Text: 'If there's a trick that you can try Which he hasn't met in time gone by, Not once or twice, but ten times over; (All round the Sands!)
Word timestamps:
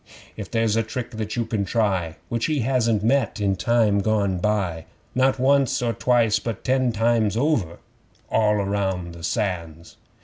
'If 0.35 0.49
there's 0.49 0.75
a 0.75 0.81
trick 0.81 1.11
that 1.11 1.35
you 1.35 1.45
can 1.45 1.63
try 1.63 2.15
Which 2.27 2.47
he 2.47 2.61
hasn't 2.61 3.03
met 3.03 3.39
in 3.39 3.55
time 3.55 3.99
gone 3.99 4.39
by, 4.39 4.85
Not 5.13 5.37
once 5.37 5.79
or 5.79 5.93
twice, 5.93 6.39
but 6.39 6.63
ten 6.63 6.91
times 6.91 7.37
over; 7.37 7.77
(All 8.27 8.55
round 8.63 9.13
the 9.13 9.21
Sands!) 9.21 9.97